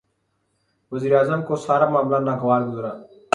[0.91, 2.91] وزیر اعظم کو سارا معاملہ ناگوار گزرا۔